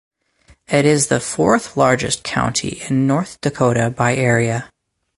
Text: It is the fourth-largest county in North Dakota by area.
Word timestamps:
It 0.67 0.83
is 0.83 1.09
the 1.09 1.19
fourth-largest 1.19 2.23
county 2.23 2.81
in 2.89 3.05
North 3.05 3.39
Dakota 3.39 3.91
by 3.95 4.15
area. 4.15 4.67